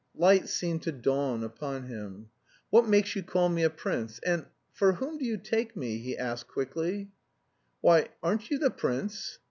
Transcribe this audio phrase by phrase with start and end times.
[0.15, 2.31] Light seemed to dawn upon him.
[2.71, 4.47] "What makes you call me a prince, and...
[4.73, 7.11] for whom do you take me?" he asked quickly.
[7.81, 9.37] "Why, aren't you the prince?"